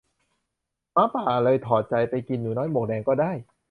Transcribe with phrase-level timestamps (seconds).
[0.93, 3.31] หมาป่าเลยถอดใจ ไปกินหนูน้อยหมวกแดงก็ได้